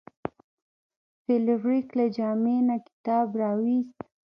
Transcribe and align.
فلیریک 1.23 1.87
له 1.97 2.05
جامې 2.15 2.57
نه 2.69 2.75
کتاب 2.87 3.27
راویوست. 3.41 3.97